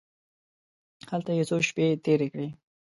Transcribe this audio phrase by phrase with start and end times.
[1.11, 2.47] هلته یې څو شپې تېرې کړې.